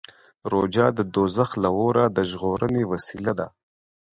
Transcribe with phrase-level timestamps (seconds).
[0.51, 3.47] روژه د دوزخ له اوره د ژغورنې وسیله ده.